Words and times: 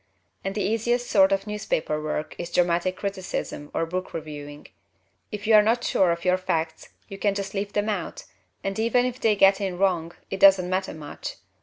And 0.43 0.55
the 0.55 0.63
easiest 0.63 1.07
sort 1.11 1.31
of 1.31 1.45
newspaper 1.45 2.01
work 2.01 2.33
is 2.39 2.49
dramatic 2.49 2.97
criticism 2.97 3.69
or 3.71 3.85
book 3.85 4.15
reviewing. 4.15 4.69
If 5.31 5.45
you 5.45 5.53
are 5.53 5.61
not 5.61 5.83
sure 5.83 6.11
of 6.11 6.25
your 6.25 6.37
facts 6.37 6.89
you 7.07 7.19
can 7.19 7.35
just 7.35 7.53
leave 7.53 7.73
them 7.73 7.87
out, 7.87 8.23
and 8.63 8.79
even 8.79 9.05
if 9.05 9.19
they 9.19 9.35
get 9.35 9.61
in 9.61 9.77
wrong 9.77 10.13
it 10.31 10.39
doesn't 10.39 10.71
matter 10.71 10.95
much. 10.95 11.35